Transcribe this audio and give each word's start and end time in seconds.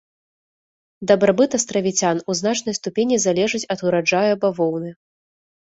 Дабрабыт 1.11 1.57
астравіцян 1.59 2.23
у 2.29 2.37
значнай 2.41 2.77
ступені 2.79 3.21
залежыць 3.29 3.65
ад 3.77 3.87
ураджаяў 3.91 4.35
бавоўны. 4.47 4.91